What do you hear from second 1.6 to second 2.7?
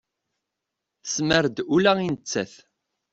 ula i nettat.